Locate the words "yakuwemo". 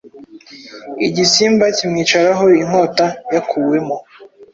3.33-3.95